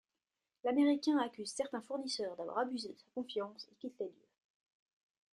[0.63, 4.27] L'Américain accuse certains fournisseurs d'avoir abusé de sa confiance et quitte les lieux.